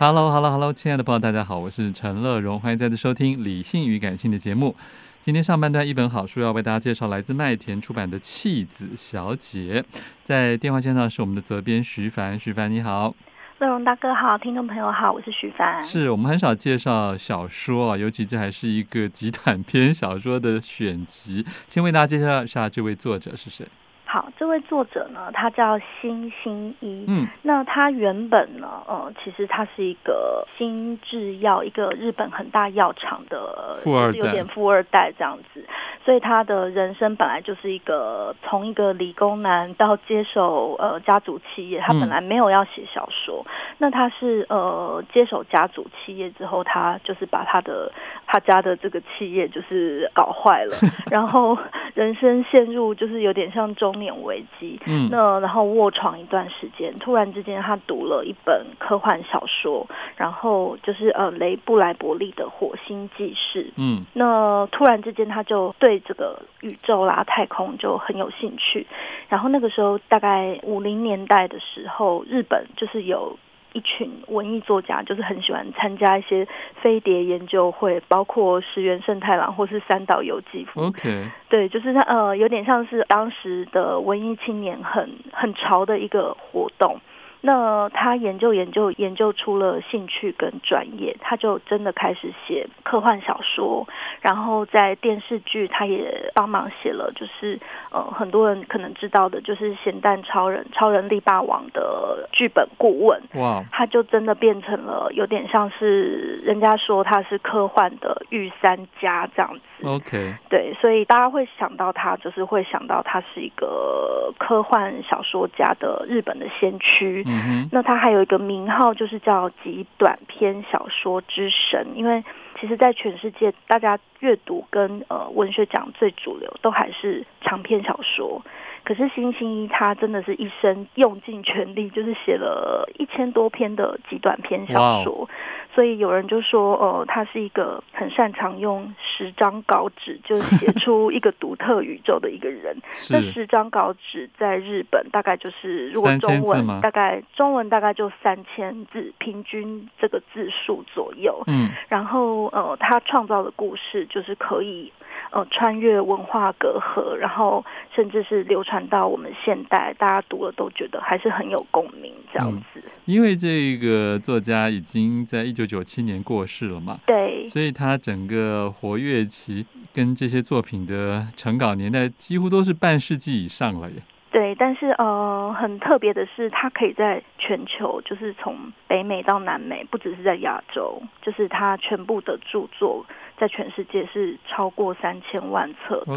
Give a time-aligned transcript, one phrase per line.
[0.00, 4.76] Hello，Hello，Hello，hello, hello, 亲爱的朋友，大家好，我是陈乐荣，欢迎再次收听《理性与感性》的节目。
[5.22, 9.84] 今天上半段一本好书要为大家介绍，来自麦田出版的《弃子小姐》。
[10.22, 13.12] 在电话线上是我们的责编徐凡，徐凡你好，
[13.58, 15.82] 乐荣大哥好，听众朋友好，我是徐凡。
[15.82, 21.44] 是我们很少介绍小说啊，尤其这还是一个极短篇小说的选集。
[21.68, 23.66] 先为大家介绍一下这位作者是谁。
[24.10, 27.04] 好，这位作者呢，他叫辛新一。
[27.06, 35.62] 嗯，那他原本呢，呃，其实他是一个新制药，一个日本很大药厂的富二代，有点富二代这样子。
[36.06, 43.44] 所以他的人生本来就是一个从一个理工男到接手呃家族企业，他本来没有要写小说。
[43.44, 47.92] 嗯、那他是呃接手家族企业之后，他就是把他的
[48.26, 50.74] 他家的这个企业就是搞坏了，
[51.10, 51.58] 然后
[51.92, 54.80] 人生陷入就是有点像中年危机。
[54.86, 59.86] 嗯，那然后卧床一段时间，突然之间他读了一本科幻小说，
[60.16, 63.64] 然后就是呃雷布莱伯利的《火星记事》。
[63.76, 66.02] 嗯，那突然之间他就对。
[66.08, 68.86] 这个宇宙啦，太空就很有兴趣。
[69.28, 73.36] 然后那个时候，大概五零年代的时候，日本就是有
[73.78, 76.44] 一群文艺作家，就是很喜欢参加一些
[76.82, 80.80] 飞碟研究会，包括石原慎太郎或是三岛由纪夫。
[80.80, 87.00] OK，对，就是他呃，有点像是当时的文艺青年很很潮的一个活动。
[87.40, 93.86] 那他研究研究研究出了兴趣跟专业，他就真的开始写科幻小说，
[94.20, 97.58] 然后在电视剧他也帮忙写了，就是
[97.92, 103.22] 呃很多人可能知道的，就是咸蛋超人、超人力霸王的剧本顾问。
[103.34, 103.64] 哇！
[103.70, 109.86] 他就真的变成了有点像是人家说他是科幻的御三家这样子。
[109.86, 117.24] OK，对，所以大家会想到他，就是会想到他是一个科幻小说家的日本的先驱。
[117.72, 122.24] 那他还有一个名号，就是叫集短篇小说之神，因为
[122.60, 128.42] 其实，在全世界，大家阅读跟呃文学奖最主流都还是长篇小说。
[128.88, 135.12] 可是星星一他真的是一生用尽全力， 就是写了一千多篇的极短篇小说。
[135.12, 135.28] Wow.
[135.74, 142.74] 所以有人就说，呃，他是一个很擅长用十张稿纸就写出一个独特宇宙的一个人。
[143.10, 151.44] 那十张稿纸在日本大概就是，如果中文大概中文大概就三千字，平均这个字数左右。
[151.46, 154.90] 嗯，然后呃，他创造的故事就是可以。
[155.30, 162.64] 呃，穿越文化隔阂，然后甚至是流传到我们现代，大家读了都觉得还是很有共鸣，这样子。
[162.76, 173.96] 嗯，因为这个作家已经在一九九七年过世了嘛，对，所以他整个活跃期跟这些作品的成稿年代几乎都是半世纪以上了耶。
[174.30, 178.56] 对，但是呃，很特别的是，他可以在全球，就是从
[178.86, 183.04] 北美到南美，不只是在亚洲，就是他全部的著作。
[183.38, 186.12] 在全世界是超过三千万册的。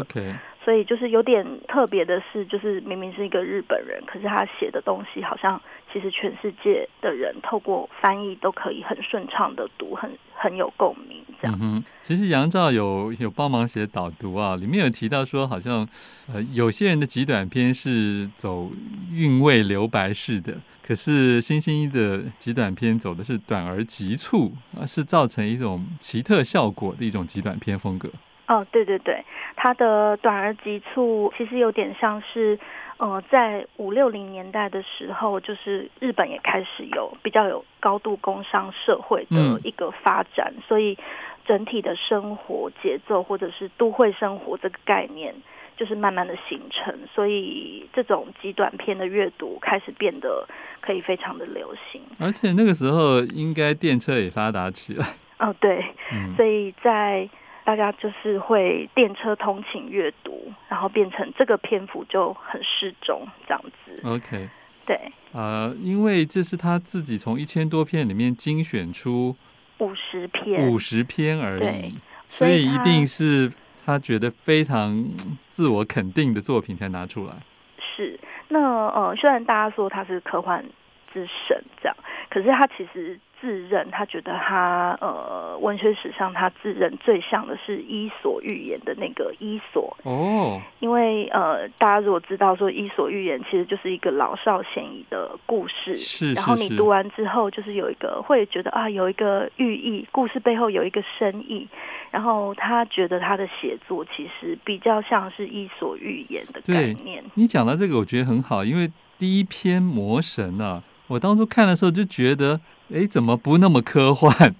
[0.64, 5.60] 所以就是有点特别的是，就是明明是一个日本人，可是他写的东西好像
[5.92, 11.58] 其实全世界的人透过翻译都可以很顺畅的读，很很有共鸣这样。
[11.60, 15.86] 嗯，其实杨照有有帮忙写导读啊，里面有提到说，好像
[16.32, 18.70] 呃有些人的极短篇是走
[19.10, 20.54] 韵味留白式的。
[20.86, 28.08] 可是星星一的极短篇走的是短而急促，啊，是造成一种奇特效果的一种极短篇风格。
[28.52, 29.24] 哦，对对对，
[29.56, 32.58] 它的短而急促，其实有点像是，
[32.98, 40.98] 呃，在五六零年代的时候，就是日本也开始有比较有高度工商社会的一个发展，嗯、所以
[41.46, 45.34] 整体的生活节奏或者是都会生活这个概念，
[45.78, 50.46] 就是慢慢的形成，所以这种极短篇的阅读开始变得
[50.82, 52.02] 可以非常的流行。
[52.18, 55.06] 而且那个时候应该电车也发达起来。
[55.38, 55.82] 哦，对，
[56.12, 57.26] 嗯、所以在。
[57.64, 64.00] 大家就是会电车通勤阅读，然后变成这个篇幅就很适中这样子。
[64.04, 64.48] OK，
[64.84, 64.98] 对，
[65.32, 69.36] 呃，因为这是他自己从一千多篇里面精选出
[69.78, 71.94] 五十篇，五十篇而已，
[72.30, 73.52] 所以，一定是
[73.86, 75.04] 他觉得非常
[75.50, 77.34] 自我肯定的作品才拿出来。
[77.78, 78.18] 是，
[78.48, 80.64] 那呃，虽然大家说他是科幻
[81.12, 81.96] 之神这样，
[82.28, 83.18] 可是他其实。
[83.42, 101.66] 自认他觉得他呃，文学史上他自认最像的是《伊索寓言》的那个伊索哦，因为呃，大家如果知道说《伊索寓言》其实就是一个老少咸宜的故事，是，是，是，然后你读完之后就是有一个会觉得啊，有一个寓意，故事背后有一个深意，
[102.12, 107.24] 然后他觉得他的写作其实比较像是《伊索寓言》的概念。
[107.34, 108.88] 你讲到这个，我觉得很好，因为
[109.18, 112.60] 第一篇《魔神》啊，我当初看的时候就觉得。
[112.94, 114.54] 哎，怎么不那么科幻，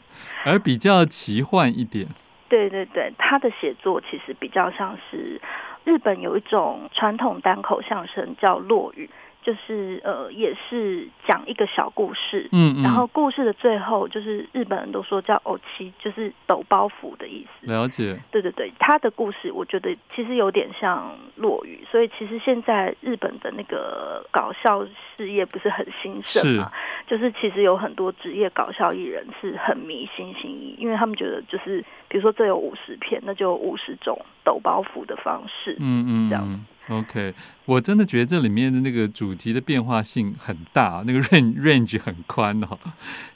[0.44, 2.08] 而比较奇幻一点？
[2.48, 5.40] 对对对，他的写作其实比较像是
[5.84, 9.08] 日本有一种传统单口相声叫落语。
[9.42, 17.66] 就是呃，也是讲一个小故事，嗯，嗯，然后故事的最后就是日本人都说叫“偶七”，就是抖包袱的意思。
[17.66, 18.18] 了解。
[18.30, 24.86] 对对对，他的故事我觉得其实有点像落雨，所以其实现在日本的那个搞笑
[25.16, 26.70] 事业不是很兴盛嘛？
[26.70, 27.10] 是。
[27.10, 36.66] 就是其实有很多职业搞笑艺人是很迷星星一，因为他们觉得就是比如说这有五十片，那就五十种抖包袱的方式，嗯嗯，这样。
[36.88, 37.32] OK，
[37.64, 42.76] 我真的觉得这里面的那个主题的变化性很大，那个 range range 很宽哦。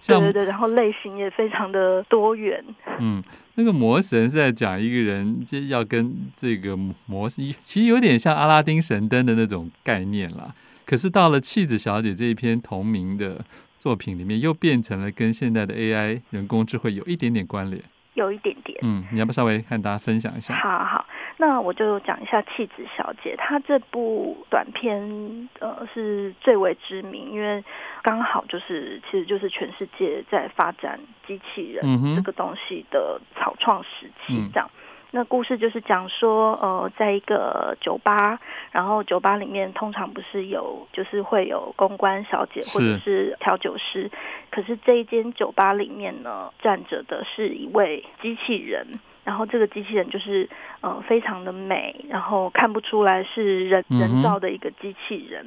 [0.04, 2.62] 对对对，然后类型也非常的多元。
[2.98, 3.22] 嗯，
[3.54, 6.76] 那个魔神是在讲一个人就要跟这个
[7.06, 10.52] 魔神，其实有点像阿拉丁神灯的那种概念啦。
[10.84, 13.44] 可是到了气子小姐这一篇同名的
[13.78, 17.80] 作品里面，又变成了跟现在的 AI 人工智慧有一点点关联。
[18.16, 18.78] 有一点点。
[18.82, 20.54] 嗯，你要不稍微看大家分享一下？
[20.54, 21.06] 好好。
[21.38, 27.62] 那我就讲一下《气质小姐》，她这部短片呃是最为知名，因为
[28.02, 34.70] 刚好就是其实就是全世界在发展机器人这个东西的草创时期这样。
[34.74, 34.80] 嗯、
[35.16, 38.38] 那故事就是讲说呃，在一个酒吧，
[38.70, 44.10] 然后酒吧里面通常不是有就是会有公关小姐或者是调酒师，是
[44.50, 48.86] 可是这一间酒吧里面呢站着的是一位机器人。
[49.24, 50.50] 然后这个机器人就是
[50.82, 55.46] 呃非常的美，然后看不出来是人人造的一个机器人。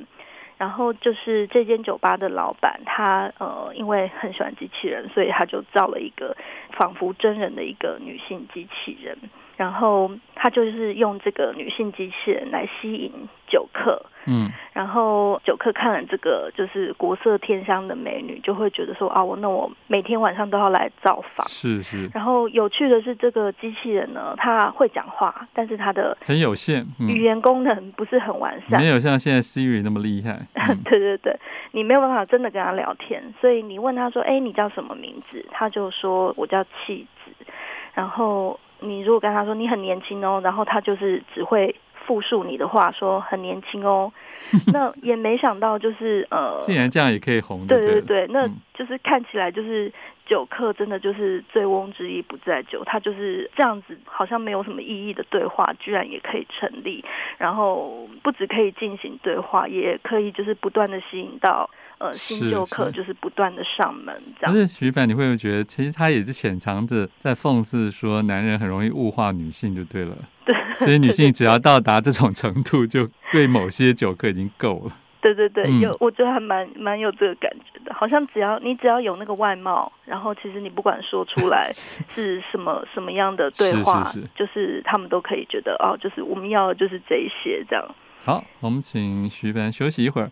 [0.57, 6.35] 然后就是这间酒吧的老板，他呃因为很喜欢机器人，所以他就造了一个
[6.71, 9.15] 仿佛真人的一个女性机器人。
[9.59, 13.11] 然后他就是用这个女性机器人来吸引
[13.45, 22.09] 酒客，嗯，然后酒客看了这个就是国色天香的美女，就会觉得说啊，我那我每天晚上都要来造访，是是。
[22.13, 30.39] 然后有趣的是，这个机器人呢，它会讲话，但是它的很有限，语言功能不是很完善，没有像现在 Siri 那么厉害。
[30.55, 31.37] 嗯、对对对，
[31.73, 35.45] 你没有办法真的跟他聊天，所以你问他说，哎，你叫什么名字？
[35.51, 37.45] 他就说我叫气子，
[37.93, 38.57] 然后。
[38.81, 44.11] 你如果跟他说你很年轻哦，然后他就是只会复述你的话，说很年轻哦。
[44.73, 47.67] 那也没想到就是呃，竟然这样也可以红。
[47.67, 49.91] 对对对，那就是看起来就是
[50.25, 57.03] 酒客真的就是醉翁之意不在酒，他就是这样子，好像没有什么意义的对话，居然也可以成立。
[57.37, 61.69] 然后不只可以进行对话，也可以就是不断的吸引到。
[61.99, 64.53] 呃，新旧客就是不断的上门，这样。
[64.53, 70.15] 可是徐凡，你会不会觉得，其实他也是潜藏着在讽刺说，男人很容易物化女性，就对了。
[70.45, 70.55] 对。
[70.75, 74.95] 所以女性只要到达这种程度，就对某些酒客已经够了。
[75.21, 87.85] 对对对，有，我觉得还蛮蛮有这个感觉的，好像只要你只要有那个外貌，然后其实你不管说出来 是什么什么样的对话，是是是就是他们都可以觉得哦，就是我们要的就是这一些这样。
[88.23, 90.31] 好，我们请徐凡休息一会儿。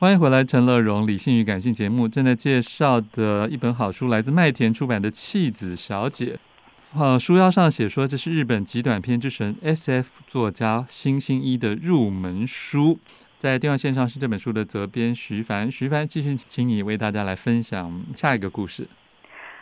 [0.00, 6.38] 欢迎回来，陈乐融理性与感性节目正在介绍的一本好书，来自麦田出版的《弃子小姐》。
[7.02, 13.00] 啊，书腰上写说这是日本极短篇之神 S.F 作家星星一的入门书。
[13.38, 18.86] 在电话线上是这本书的责编徐凡，徐凡继续请你为大家来分享下一个故事。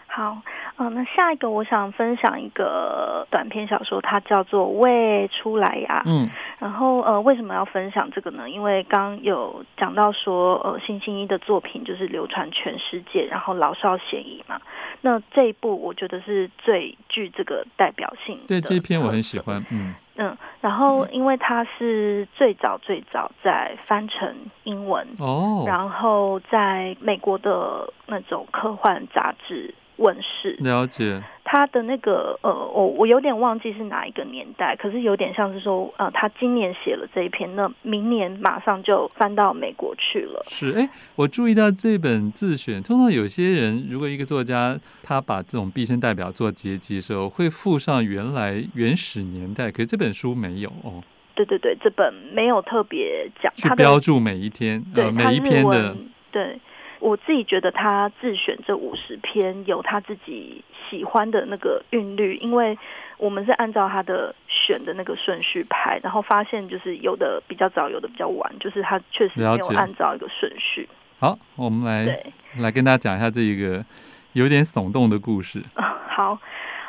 [0.07, 0.43] 好。
[0.78, 6.02] 嗯，那下一个我想分享一个短篇小说，它叫做《喂出来呀》。
[6.09, 6.28] 嗯，
[6.59, 8.50] 然后呃，为什么要分享这个呢？
[8.50, 14.61] 因为刚有讲到说，呃，辛欣一的作品就是流传全世界，然后老少咸宜嘛。
[15.00, 18.47] 那这一部我觉得是最具这个代表性的。
[18.49, 19.64] 对，这一篇我很喜欢。
[19.71, 29.75] 嗯嗯，然后因为它是最早最早在翻成英文哦，然后在美国的那种科幻杂志。
[29.96, 40.44] 问世了解他的那个呃，我我有点忘记是哪一个年代，可是有点像是说，呃，他今年写了这一篇，那明年马上就翻到美国去了。
[40.48, 51.02] 是，哎，我注意到这本自选，通常有些人如果一个作家他把这种毕生代表作结集的时候，会附上原来原始年代，可是这本书没有哦。
[51.36, 55.96] 对对对，这本没有特别讲，去标注每一天，呃，每一篇的，
[56.32, 56.58] 对。
[56.98, 62.78] 我自己觉得他自选这五十篇有他自己喜欢的那个韵律，因为
[63.18, 70.88] 我们是按照他的选的那个顺序排，然后发现就是有的比较早，有的比较晚，就是他确实没有按照一个顺序。
[71.18, 73.84] 好，我们来来跟大家讲一下这一个
[74.32, 75.62] 有点耸动的故事。
[75.76, 76.38] 好，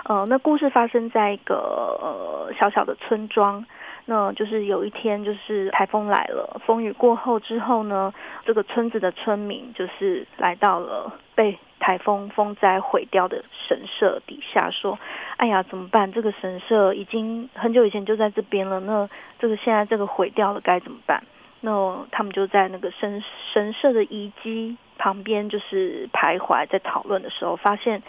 [0.05, 1.55] 呃，那故事发生在一个
[2.01, 3.65] 呃小小的村庄。
[4.09, 8.13] 那就是有一天，就是台风来了，风雨过后之后呢，
[8.45, 14.97] 这个村子的村民就是来到了被台风风灾毁掉的神社底下，说
[15.35, 16.13] ：“哎呀，怎么办？
[16.13, 19.09] 这个神社已经很久以前就在这边了，那
[19.39, 21.21] 这个现在这个毁掉了，该怎么办？”
[21.59, 23.21] 那他们就在那个神
[23.51, 28.01] 神社的遗迹旁边，就是徘徊，在讨论的时候，发现。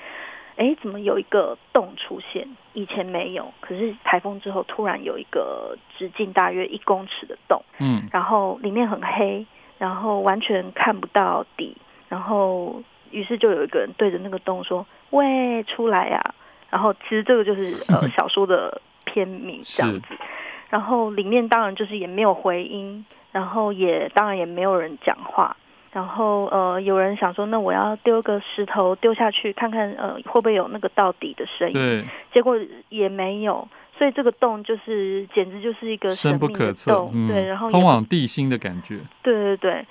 [0.59, 2.47] 哎，怎么有一个洞出现？
[2.75, 9.47] 以前没有，可是台风之后突然有一个直径大约一公尺的洞，嗯，然后里面很黑，
[9.79, 11.77] 然后完全看不到底，
[12.09, 16.35] 然后于是就有一个人对着那个洞说：“喂，出来呀！”
[16.71, 20.15] 然后其实这个就是呃 小说的片名这样子，
[20.69, 25.57] 然后里面当然就是也没有回音，然后也当然也没有人讲话。
[25.91, 31.73] 然后呃，有人想说，那我要丢个石头丢下去，看看呃会不会有那个到底的声音。
[31.73, 32.57] 对，结果
[32.91, 33.67] 也没有，
[33.97, 37.09] 所以这个洞就是简直就是一个深不可测。
[37.15, 38.99] 嗯、对，然后通往地心的感觉。
[39.23, 39.87] 对对对，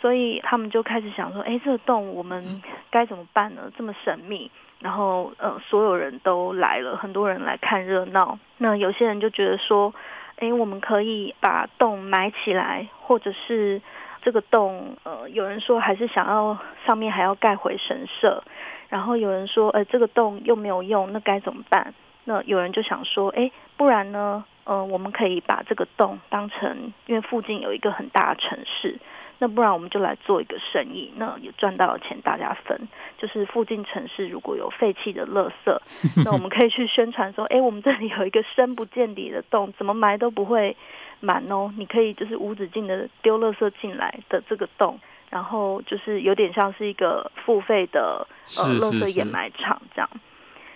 [0.00, 3.62] 所以他们就开始想说，哎，这个洞我们该怎么办呢？
[3.76, 8.38] 这么神秘，然后呃，所有人都来了，很多人来看热闹。
[8.58, 9.92] 那有些人就觉得说，
[10.36, 13.82] 哎，我们可以把洞埋起来，或者是。
[14.22, 18.42] 这个洞，呃，有人说还是想要上面还要盖回神社，
[18.88, 21.94] 然后有人说，呃，这个洞又没有用，那该怎么办？
[22.24, 24.44] 那有人就想说，哎，不然呢？
[24.64, 28.98] 呃，我们可以把这个洞当成，因为附近有一个很大的城市。
[29.42, 32.78] 那不然我们就来做一个生意，那也赚到了钱，大家分。
[33.16, 40.76] 就是附近城市如果有废弃的垃圾，那我们可以去宣传说，哎，我们这里有一个深不见底的洞，怎么埋都不会
[41.20, 41.72] 满哦。
[41.78, 44.98] 你可以就是无止境的丢垃圾进来的这个洞，
[45.30, 48.26] 然后就是有点像是一个付费的
[48.58, 50.10] 呃垃圾掩埋场这样。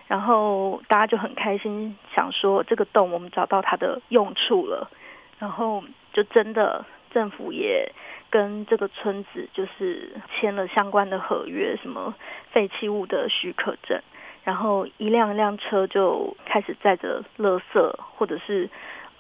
[0.07, 4.91] 然后大家就很开心，想说这个洞我们找到它的用处了，
[5.39, 5.83] 然后
[6.13, 7.91] 就真的政府也。
[8.31, 12.13] 跟这个村子就是签了相关的合约，什么
[12.51, 14.03] 废弃物的许可证，
[14.43, 18.69] 然后一辆一辆车就开始载着垃圾或者是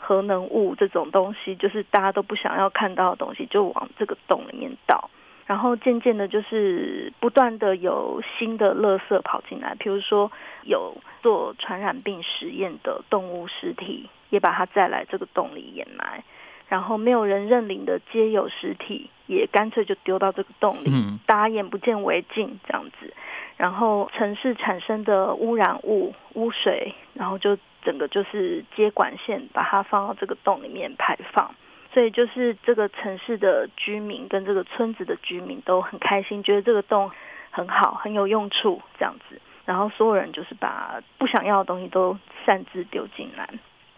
[0.06, 5.08] 核能物这种东西，就是大家都不想要看到的东西，就往这个洞里面倒。
[5.46, 10.30] 然后渐渐的，就是不断的有新的垃圾跑进来，比如说
[10.62, 16.22] 有做传染病实验的动物尸体，也把它载来这个洞里掩埋。
[16.68, 20.90] 然后没有人认领的皆有实体，也干脆就丢到这个洞里，
[21.26, 23.12] 大家眼不见为净这样子。
[23.56, 31.54] 然后城市产生的污染物、污水，然后就整个就是接管线把它放到这个洞里面排放。
[31.92, 37.10] 所以就是这个城市的居民跟这个村子的居民都很开心，觉得这个洞
[37.50, 39.40] 很好，很有用处这样子。
[39.64, 43.48] 然后所有人就是把不想要的东西都擅自丢进来，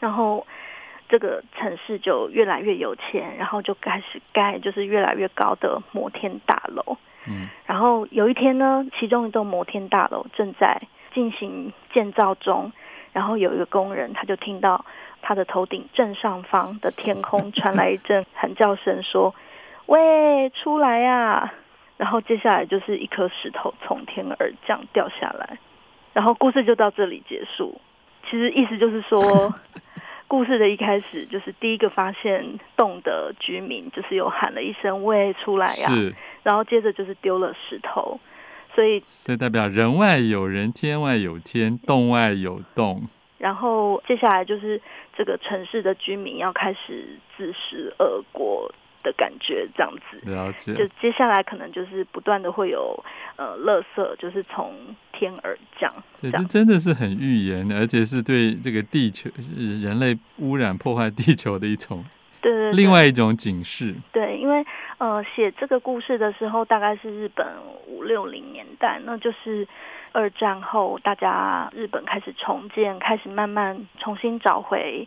[0.01, 0.47] 然后。
[1.09, 6.97] 这个城市就越来越有钱，然后就开始盖就是越来越高的摩天大楼。
[7.29, 10.81] 嗯，然后有一天呢，其中一栋摩天大楼正在
[11.13, 12.73] 进行建造中，
[13.13, 14.85] 然后有一个工人他就听到
[15.23, 19.35] 他的头顶正上方的天空传来一阵喊叫声，说
[19.87, 21.53] ：“喂，出来呀！”
[21.97, 25.59] 然后接下来就是一颗石头从天而降掉下来，
[26.13, 27.81] 然后故事就到这里结束。
[28.29, 29.21] 其实意思就是说。
[30.29, 35.89] 故事的一开始，就是第一个发现洞的居民，就是有喊了一声“喂，出来呀”，
[36.43, 38.19] 然后接着就是丢了石头，
[38.75, 43.09] 所以所以代表人外有人，天外有天，洞外有洞。
[43.39, 44.81] 然后接下来就是
[45.15, 48.73] 这个城市的居民要开始自食恶果
[49.07, 50.19] 的感觉，这样子。
[50.29, 50.75] 了解。
[50.75, 52.99] 就接下来可能就是不断的会有
[53.37, 54.75] 呃，垃圾就是从
[55.13, 55.95] 天而降。
[56.21, 62.05] 对，这真的是很预言，而且是对这个地球人类污染破坏地球的一种。
[62.43, 63.95] 对，对，对，另外一种警示。
[64.13, 64.65] 对，因为
[64.99, 67.47] 呃，写这个故事的时候，大概是日本
[67.87, 69.67] 五六零年代，那就是
[70.13, 75.07] 二战后，大家日本开始重建，开始慢慢重新找回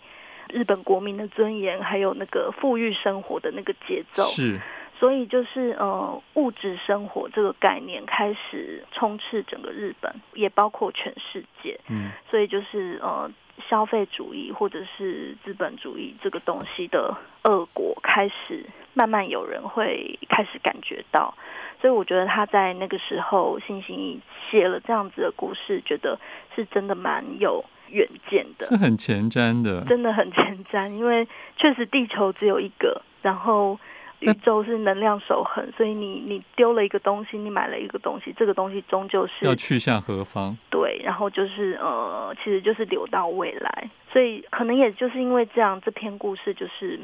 [0.49, 4.23] 日本国民的尊严，还有那个富裕生活的那个节奏。
[4.25, 4.59] 是。
[4.99, 11.79] 所以就是呃，物质生活这个概念开始充斥整个日本，也包括全世界。
[11.87, 12.11] 嗯。
[12.29, 13.31] 所以就是呃。
[13.67, 21.35] 消费主义或者是资本主义这个东西的恶果开始慢慢有人会开始感觉到，
[21.81, 26.17] 所以我觉得他在那个时候信行益写了这样子的故事，觉得
[26.55, 31.27] 是真的蛮有远见的，是很前瞻的，真的很前瞻，因为
[31.57, 33.79] 确实地球只有一个，然后。
[34.21, 40.57] 宇宙是能量守恒，所以你你丢了一个东西，你买了一个东西，这个东西终究是要去向何方？
[40.69, 46.99] 对，然后就是呃，其实就是流到未来，所以可能也就是因为这样，这篇故事就是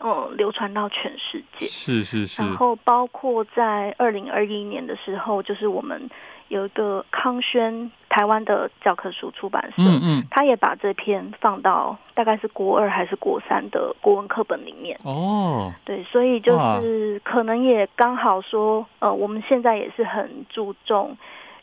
[0.00, 1.66] 嗯流传到全世界。
[1.66, 2.40] 是是是。
[2.40, 6.08] 然后包括在二零二一年的时候，就是我们。
[6.48, 14.98] 有一个康轩台湾的教科书出版社，嗯嗯，他也把这篇放到大概是国二还是国三的国文课本里面。
[15.02, 21.16] 哦，对，所以就是可能也刚好说，呃，我们现在也是很注重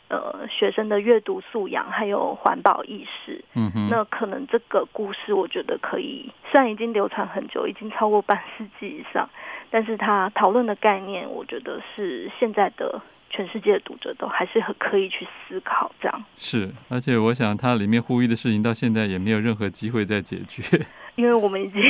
[0.09, 3.43] 呃学生的阅读素养还有环保意识。
[3.55, 9.29] 嗯哼，那可能这个故事我觉得可以，虽然已经流传很久，已经超过半世纪以上，
[9.71, 13.01] 但是他讨论的概念，我觉得是现在的。
[13.35, 16.23] 全世界的读者都还是很刻意去思考，这样。
[16.37, 20.85] 是，而且我想它里面呼吁的事情到现在也没有任何机会再解决，
[21.15, 21.81] 因为我们已经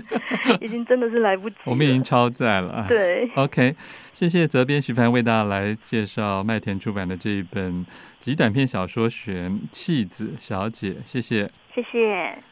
[0.62, 2.86] 已经真的是来不及，我们已经超载了。
[2.88, 3.76] 对，OK，
[4.14, 7.84] 谢谢责编徐凡为大家来介绍麦田出版的这一本
[8.18, 12.48] 极短篇小说选《弃子小姐》，谢谢，谢谢。